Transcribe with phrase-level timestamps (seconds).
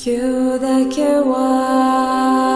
[0.00, 2.47] 今日だけは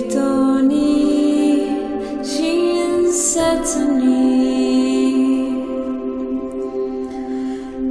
[0.00, 0.76] 人に
[2.22, 4.10] 親切に。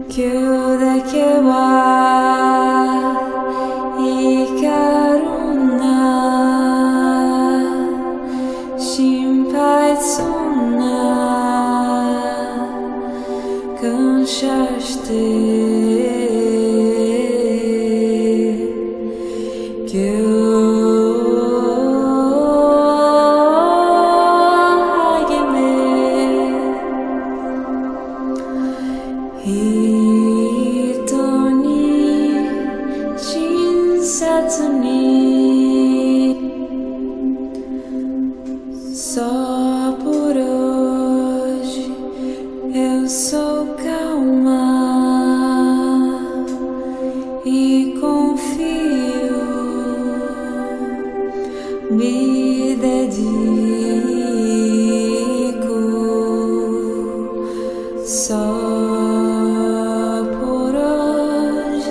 [0.09, 1.53] 今日だけは
[3.97, 4.03] 怒
[5.19, 5.25] る
[5.77, 5.83] な。
[8.77, 9.57] 心配
[9.97, 10.83] そんな。
[13.81, 15.88] 感謝して。
[43.09, 44.85] sou calma
[47.43, 49.39] e confio,
[51.89, 53.09] me dedico
[58.05, 58.35] só.
[60.39, 61.89] por hoje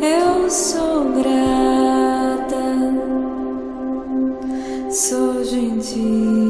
[0.00, 2.64] eu sou grata,
[4.90, 6.49] Sou gentil.